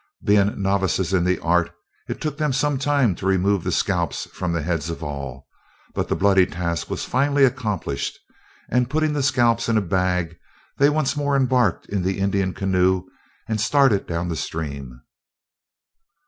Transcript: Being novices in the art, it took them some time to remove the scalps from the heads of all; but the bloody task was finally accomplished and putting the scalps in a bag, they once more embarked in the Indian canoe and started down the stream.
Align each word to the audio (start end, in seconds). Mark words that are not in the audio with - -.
Being 0.23 0.59
novices 0.59 1.13
in 1.13 1.25
the 1.25 1.37
art, 1.41 1.71
it 2.09 2.19
took 2.19 2.39
them 2.39 2.53
some 2.53 2.79
time 2.79 3.13
to 3.13 3.27
remove 3.27 3.63
the 3.63 3.71
scalps 3.71 4.25
from 4.33 4.51
the 4.51 4.63
heads 4.63 4.89
of 4.89 5.03
all; 5.03 5.45
but 5.93 6.07
the 6.07 6.15
bloody 6.15 6.47
task 6.47 6.89
was 6.89 7.05
finally 7.05 7.45
accomplished 7.45 8.17
and 8.67 8.89
putting 8.89 9.13
the 9.13 9.21
scalps 9.21 9.69
in 9.69 9.77
a 9.77 9.81
bag, 9.81 10.39
they 10.79 10.89
once 10.89 11.15
more 11.15 11.35
embarked 11.37 11.85
in 11.87 12.01
the 12.01 12.17
Indian 12.17 12.51
canoe 12.55 13.03
and 13.47 13.61
started 13.61 14.07
down 14.07 14.27
the 14.27 14.35
stream. 14.35 15.01